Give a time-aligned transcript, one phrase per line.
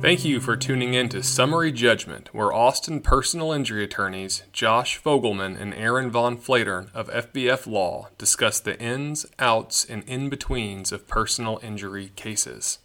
[0.00, 5.60] Thank you for tuning in to Summary Judgment, where Austin personal injury attorneys Josh Fogelman
[5.60, 11.08] and Aaron Von Flatern of FVF Law discuss the ins, outs, and in betweens of
[11.08, 12.78] personal injury cases.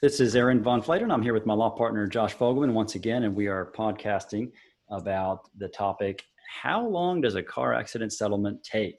[0.00, 1.12] This is Aaron Von Flatern.
[1.12, 4.50] I'm here with my law partner Josh Fogelman once again, and we are podcasting
[4.90, 6.24] about the topic
[6.62, 8.96] How long does a car accident settlement take?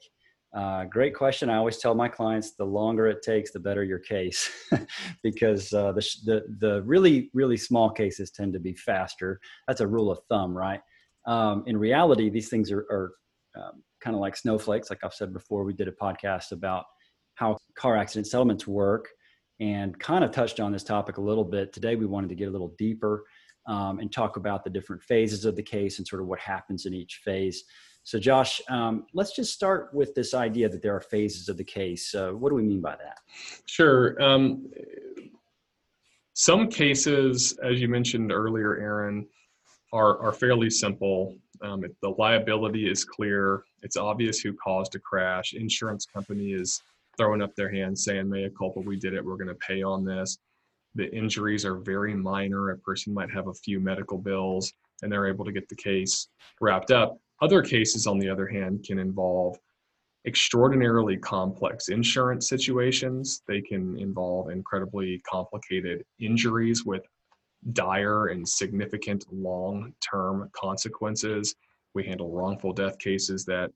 [0.52, 1.48] Uh, great question.
[1.48, 4.50] I always tell my clients the longer it takes, the better your case,
[5.22, 9.40] because uh, the, the, the really really small cases tend to be faster.
[9.68, 10.80] That's a rule of thumb, right?
[11.26, 13.12] Um, in reality, these things are, are
[13.56, 14.90] um, kind of like snowflakes.
[14.90, 16.84] Like I've said before, we did a podcast about
[17.36, 19.08] how car accident settlements work,
[19.60, 21.72] and kind of touched on this topic a little bit.
[21.72, 23.24] Today, we wanted to get a little deeper
[23.68, 26.86] um, and talk about the different phases of the case and sort of what happens
[26.86, 27.62] in each phase.
[28.02, 31.64] So, Josh, um, let's just start with this idea that there are phases of the
[31.64, 32.14] case.
[32.14, 33.18] Uh, what do we mean by that?
[33.66, 34.20] Sure.
[34.22, 34.68] Um,
[36.34, 39.26] some cases, as you mentioned earlier, Aaron,
[39.92, 41.36] are, are fairly simple.
[41.62, 43.64] Um, the liability is clear.
[43.82, 45.52] It's obvious who caused a crash.
[45.52, 46.80] Insurance company is
[47.16, 49.24] throwing up their hands saying, mea culpa, we did it.
[49.24, 50.38] We're going to pay on this.
[50.94, 52.70] The injuries are very minor.
[52.70, 56.28] A person might have a few medical bills and they're able to get the case
[56.60, 57.18] wrapped up.
[57.40, 59.58] Other cases, on the other hand, can involve
[60.26, 63.42] extraordinarily complex insurance situations.
[63.48, 67.02] They can involve incredibly complicated injuries with
[67.72, 71.54] dire and significant long term consequences.
[71.94, 73.70] We handle wrongful death cases that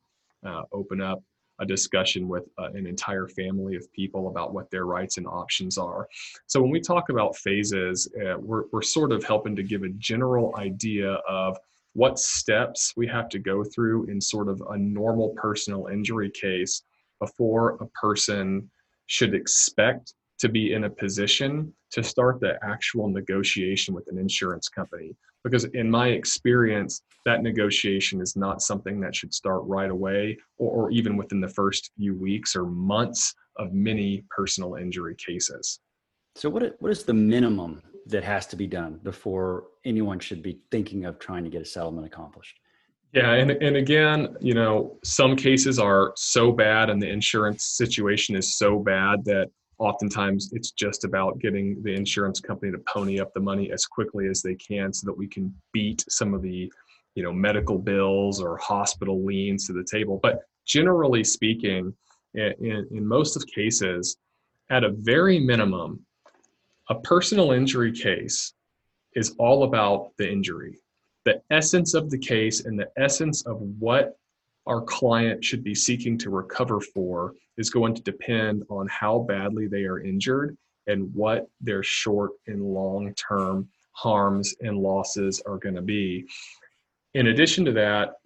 [0.46, 1.22] uh, open up
[1.60, 5.78] a discussion with uh, an entire family of people about what their rights and options
[5.78, 6.08] are.
[6.46, 9.88] So when we talk about phases, uh, we're, we're sort of helping to give a
[9.90, 11.56] general idea of
[11.94, 16.82] what steps we have to go through in sort of a normal personal injury case
[17.20, 18.70] before a person
[19.06, 24.68] should expect to be in a position to start the actual negotiation with an insurance
[24.68, 25.16] company.
[25.44, 30.70] Because in my experience, that negotiation is not something that should start right away or,
[30.86, 35.78] or even within the first few weeks or months of many personal injury cases.
[36.34, 40.60] So, what, what is the minimum that has to be done before anyone should be
[40.70, 42.58] thinking of trying to get a settlement accomplished.
[43.12, 48.34] Yeah, and, and again, you know, some cases are so bad and the insurance situation
[48.34, 53.32] is so bad that oftentimes it's just about getting the insurance company to pony up
[53.32, 56.72] the money as quickly as they can so that we can beat some of the,
[57.14, 60.18] you know, medical bills or hospital liens to the table.
[60.20, 61.94] But generally speaking,
[62.34, 64.16] in, in most of cases,
[64.70, 66.04] at a very minimum,
[66.90, 68.52] a personal injury case
[69.14, 70.78] is all about the injury.
[71.24, 74.18] The essence of the case and the essence of what
[74.66, 79.66] our client should be seeking to recover for is going to depend on how badly
[79.66, 80.56] they are injured
[80.86, 86.26] and what their short and long term harms and losses are going to be.
[87.14, 88.16] In addition to that,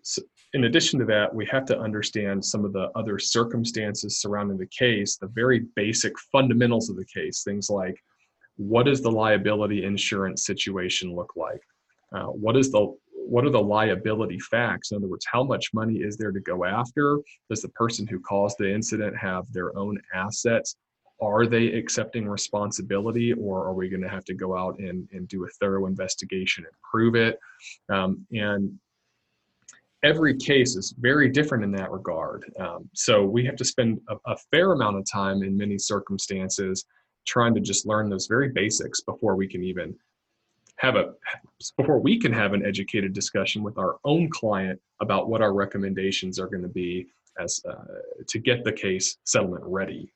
[0.55, 4.67] in addition to that, we have to understand some of the other circumstances surrounding the
[4.67, 8.03] case, the very basic fundamentals of the case, things like
[8.59, 11.63] what does the liability insurance situation look like?
[12.15, 14.91] Uh, what is the what are the liability facts?
[14.91, 17.19] In other words, how much money is there to go after?
[17.51, 20.77] Does the person who caused the incident have their own assets?
[21.21, 25.29] Are they accepting responsibility, or are we going to have to go out and, and
[25.29, 27.39] do a thorough investigation and prove it?
[27.91, 28.79] Um, and
[30.03, 32.51] every case is very different in that regard.
[32.59, 36.87] Um, so we have to spend a, a fair amount of time in many circumstances
[37.29, 39.95] trying to just learn those very basics before we can even
[40.77, 41.13] have a
[41.77, 46.39] before we can have an educated discussion with our own client about what our recommendations
[46.39, 47.07] are going to be
[47.39, 47.75] as uh,
[48.27, 50.13] to get the case settlement ready.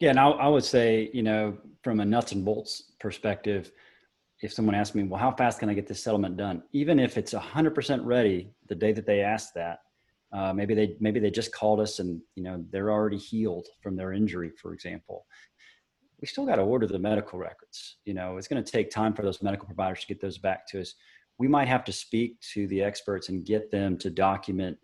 [0.00, 3.72] Yeah and I, I would say you know from a nuts and bolts perspective
[4.42, 6.62] if someone asks me well how fast can i get this settlement done?
[6.72, 9.78] Even if it's 100% ready the day that they ask that
[10.34, 13.94] uh, maybe they maybe they just called us and you know they're already healed from
[13.96, 15.26] their injury for example
[16.24, 17.98] we still got to order the medical records.
[18.06, 20.66] You know, it's going to take time for those medical providers to get those back
[20.68, 20.94] to us.
[21.38, 24.78] We might have to speak to the experts and get them to document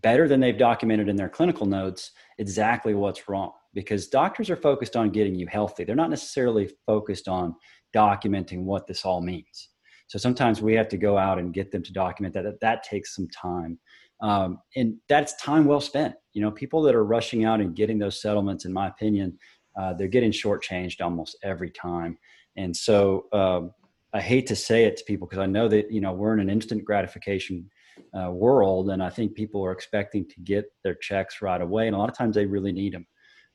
[0.00, 4.96] better than they've documented in their clinical notes exactly what's wrong because doctors are focused
[4.96, 5.84] on getting you healthy.
[5.84, 7.54] They're not necessarily focused on
[7.94, 9.68] documenting what this all means.
[10.06, 12.44] So sometimes we have to go out and get them to document that.
[12.44, 13.78] That, that takes some time.
[14.22, 16.14] Um, and that's time well spent.
[16.32, 19.36] You know, people that are rushing out and getting those settlements, in my opinion,
[19.76, 22.18] uh, they're getting shortchanged almost every time.
[22.56, 23.72] And so um,
[24.12, 26.40] I hate to say it to people because I know that you know we're in
[26.40, 27.70] an instant gratification
[28.18, 31.96] uh, world, and I think people are expecting to get their checks right away, and
[31.96, 33.06] a lot of times they really need them.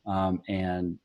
[0.06, 0.98] Um, and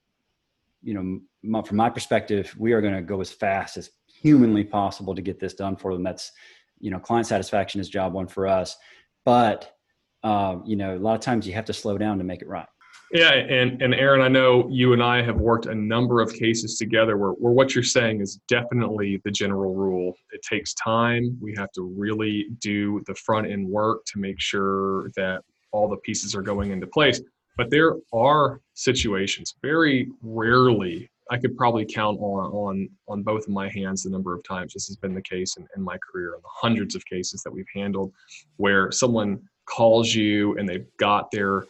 [0.83, 4.65] you know, my, from my perspective, we are going to go as fast as humanly
[4.65, 6.03] possible to get this done for them.
[6.03, 6.33] That's,
[6.81, 8.77] you know, client satisfaction is job one for us.
[9.25, 9.77] But,
[10.25, 12.49] um, you know, a lot of times you have to slow down to make it
[12.49, 12.67] right.
[13.13, 16.79] Yeah, and and Aaron, I know you and I have worked a number of cases
[16.79, 20.15] together where, where what you're saying is definitely the general rule.
[20.33, 21.37] It takes time.
[21.41, 25.43] We have to really do the front end work to make sure that
[25.73, 27.21] all the pieces are going into place.
[27.59, 33.51] But there are situations, very rarely, I could probably count on on on both of
[33.51, 36.35] my hands the number of times this has been the case in, in my career,
[36.43, 38.13] the hundreds of cases that we've handled,
[38.57, 41.67] where someone calls you and they've got their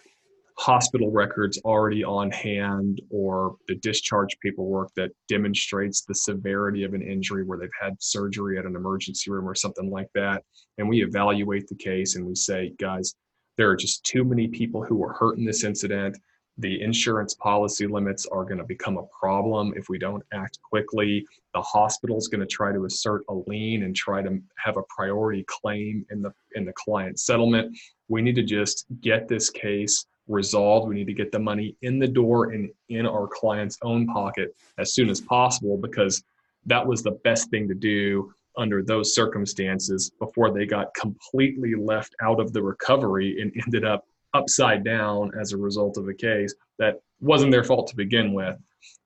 [0.62, 7.02] hospital records already on hand or the discharge paperwork that demonstrates the severity of an
[7.02, 10.44] injury where they've had surgery at an emergency room or something like that.
[10.78, 13.12] And we evaluate the case and we say, guys,
[13.58, 16.16] there are just too many people who were hurt in this incident.
[16.58, 21.26] The insurance policy limits are going to become a problem if we don't act quickly.
[21.54, 24.82] The hospital is going to try to assert a lien and try to have a
[24.94, 27.76] priority claim in the in the client settlement.
[28.06, 30.88] We need to just get this case resolved.
[30.88, 34.54] We need to get the money in the door and in our client's own pocket
[34.78, 36.22] as soon as possible because
[36.66, 42.14] that was the best thing to do under those circumstances before they got completely left
[42.20, 44.04] out of the recovery and ended up
[44.34, 48.56] upside down as a result of a case that wasn't their fault to begin with.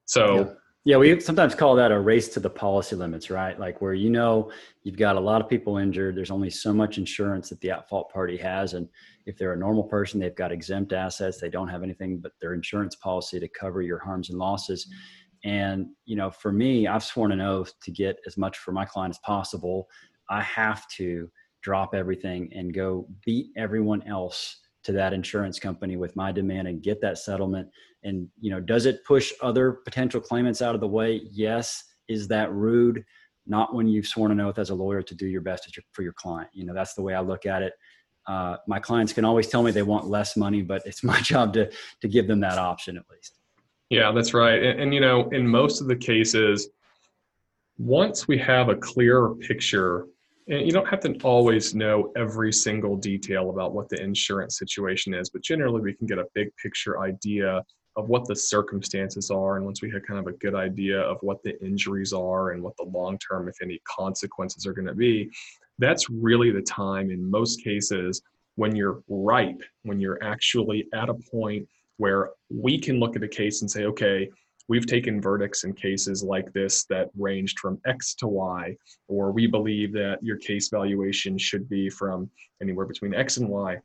[0.04, 0.56] So
[0.86, 0.96] yeah.
[0.96, 3.58] We sometimes call that a race to the policy limits, right?
[3.58, 4.52] Like where you know
[4.84, 7.88] you've got a lot of people injured, there's only so much insurance that the at
[7.88, 8.74] fault party has.
[8.74, 8.88] And
[9.26, 12.54] if they're a normal person, they've got exempt assets, they don't have anything but their
[12.54, 14.88] insurance policy to cover your harms and losses.
[15.44, 18.84] And, you know, for me, I've sworn an oath to get as much for my
[18.84, 19.88] client as possible.
[20.30, 21.28] I have to
[21.62, 26.82] drop everything and go beat everyone else to that insurance company with my demand and
[26.82, 27.68] get that settlement?
[28.04, 31.22] And you know does it push other potential claimants out of the way?
[31.30, 31.84] Yes.
[32.08, 33.04] Is that rude?
[33.46, 36.12] Not when you've sworn an oath as a lawyer to do your best for your
[36.12, 36.50] client.
[36.52, 37.74] You know that's the way i look at it.
[38.26, 41.52] Uh, my clients can always tell me they want less money but it's my job
[41.54, 43.38] to to give them that option at least.
[43.90, 44.62] Yeah that's right.
[44.62, 46.68] And, and you know in most of the cases
[47.78, 50.06] once we have a clearer picture
[50.48, 55.12] and you don't have to always know every single detail about what the insurance situation
[55.12, 57.62] is, but generally we can get a big picture idea
[57.96, 59.56] of what the circumstances are.
[59.56, 62.62] And once we have kind of a good idea of what the injuries are and
[62.62, 65.30] what the long term, if any, consequences are going to be,
[65.78, 68.22] that's really the time in most cases
[68.54, 71.66] when you're ripe, when you're actually at a point
[71.96, 74.28] where we can look at a case and say, okay,
[74.68, 78.76] we've taken verdicts in cases like this that ranged from X to Y,
[79.08, 82.30] or we believe that your case valuation should be from
[82.60, 83.76] anywhere between X and Y.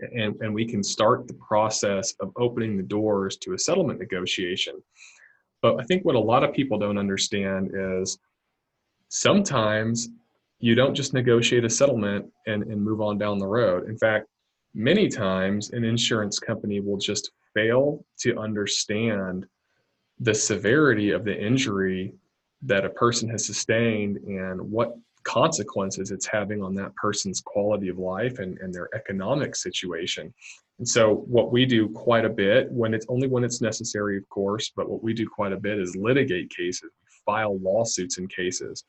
[0.00, 4.82] And, and we can start the process of opening the doors to a settlement negotiation.
[5.60, 8.18] But I think what a lot of people don't understand is
[9.08, 10.08] sometimes
[10.58, 13.88] you don't just negotiate a settlement and, and move on down the road.
[13.88, 14.26] In fact,
[14.74, 19.46] many times an insurance company will just fail to understand
[20.20, 22.14] the severity of the injury
[22.62, 27.98] that a person has sustained and what consequences it's having on that person's quality of
[27.98, 30.32] life and, and their economic situation.
[30.78, 34.28] And so, what we do quite a bit when it's only when it's necessary, of
[34.28, 36.90] course, but what we do quite a bit is litigate cases,
[37.24, 38.84] file lawsuits in cases.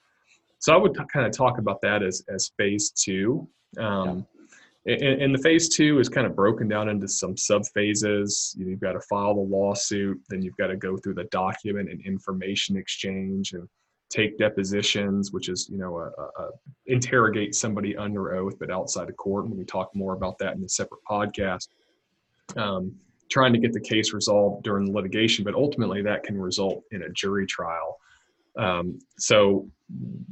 [0.59, 3.47] So, I would t- kind of talk about that as, as phase two.
[3.77, 4.25] Um,
[4.85, 8.53] and, and, the phase two is kind of broken down into some sub phases.
[8.57, 11.89] You have got to file the lawsuit, then you've got to go through the document
[11.89, 13.67] and information exchange and
[14.09, 16.49] take depositions, which is you know a, a
[16.85, 19.45] interrogate somebody under oath but outside of court.
[19.45, 21.69] And we talk more about that in a separate podcast.
[22.57, 22.93] Um,
[23.31, 27.03] trying to get the case resolved during the litigation, but ultimately that can result in
[27.03, 27.97] a jury trial.
[28.57, 29.67] Um, so,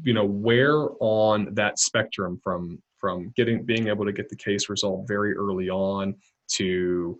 [0.03, 4.70] you know, where on that spectrum from from getting being able to get the case
[4.70, 6.15] resolved very early on
[6.48, 7.20] to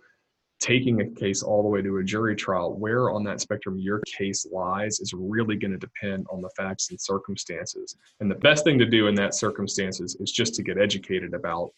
[0.62, 4.00] taking a case all the way to a jury trial where on that spectrum your
[4.06, 7.96] case lies is really going to depend on the facts and circumstances.
[8.20, 11.72] And the best thing to do in that circumstances is just to get educated about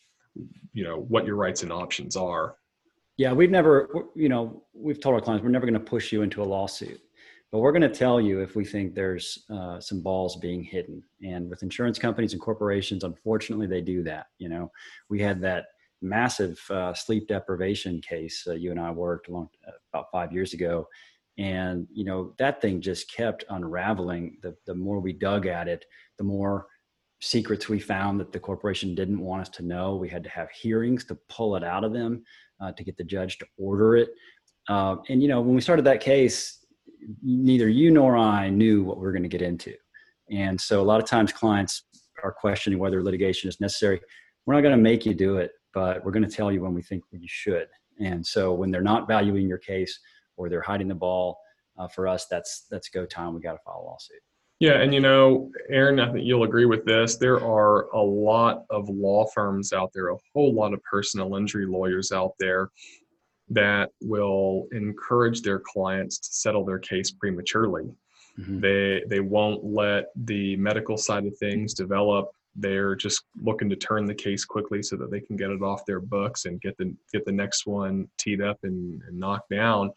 [0.73, 2.57] you know what your rights and options are.
[3.17, 6.23] Yeah we've never you know we've told our clients we're never going to push you
[6.23, 7.01] into a lawsuit
[7.55, 11.01] but we're going to tell you if we think there's uh, some balls being hidden.
[11.23, 14.27] And with insurance companies and corporations, unfortunately, they do that.
[14.39, 14.73] You know,
[15.09, 15.67] we had that
[16.03, 20.53] massive uh, sleep deprivation case uh, you and I worked along uh, about five years
[20.53, 20.89] ago,
[21.39, 24.39] and you know that thing just kept unraveling.
[24.43, 25.85] The the more we dug at it,
[26.19, 26.67] the more
[27.21, 29.95] secrets we found that the corporation didn't want us to know.
[29.95, 32.25] We had to have hearings to pull it out of them
[32.61, 34.11] uh, to get the judge to order it.
[34.69, 36.64] Uh, and you know, when we started that case,
[37.23, 39.75] neither you nor I knew what we are going to get into.
[40.31, 41.85] And so a lot of times clients
[42.23, 44.01] are questioning whether litigation is necessary.
[44.47, 46.75] We're not going to make you do it, but we're going to tell you when
[46.75, 47.69] we think you should.
[48.01, 49.99] And so when they're not valuing your case
[50.37, 51.39] or they're hiding the ball,
[51.79, 53.35] uh, for us, that's that's go time.
[53.35, 54.21] We got to file a lawsuit.
[54.61, 57.17] Yeah, and you know, Aaron, I think you'll agree with this.
[57.17, 61.67] There are a lot of law firms out there, a whole lot of personal injury
[61.67, 62.71] lawyers out there
[63.51, 67.85] that will encourage their clients to settle their case prematurely.
[68.39, 68.61] Mm-hmm.
[68.61, 72.31] They they won't let the medical side of things develop.
[72.57, 75.85] They're just looking to turn the case quickly so that they can get it off
[75.87, 79.91] their books and get the get the next one teed up and, and knocked down.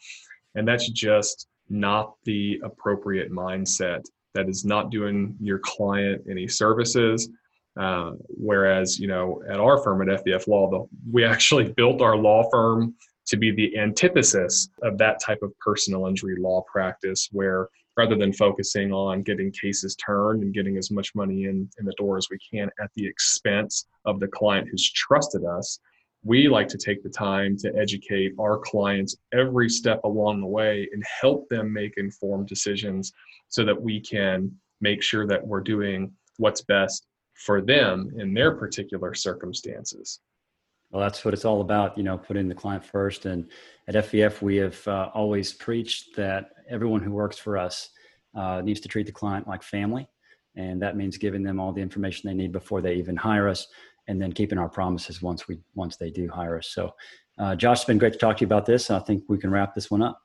[0.56, 4.04] And that's just not the appropriate mindset.
[4.34, 7.30] That is not doing your client any services.
[7.80, 12.18] Uh, whereas, you know, at our firm at FVF Law, the, we actually built our
[12.18, 12.96] law firm
[13.28, 18.32] to be the antithesis of that type of personal injury law practice, where rather than
[18.32, 22.28] focusing on getting cases turned and getting as much money in, in the door as
[22.30, 25.80] we can at the expense of the client who's trusted us,
[26.24, 30.88] we like to take the time to educate our clients every step along the way
[30.94, 33.12] and help them make informed decisions
[33.50, 38.56] so that we can make sure that we're doing what's best for them in their
[38.56, 40.20] particular circumstances.
[40.90, 43.26] Well, that's what it's all about, you know, putting the client first.
[43.26, 43.50] And
[43.88, 47.90] at FVF, we have uh, always preached that everyone who works for us
[48.36, 50.08] uh, needs to treat the client like family.
[50.56, 53.68] And that means giving them all the information they need before they even hire us
[54.08, 56.70] and then keeping our promises once we once they do hire us.
[56.70, 56.94] So,
[57.38, 58.90] uh, Josh, it's been great to talk to you about this.
[58.90, 60.22] I think we can wrap this one up.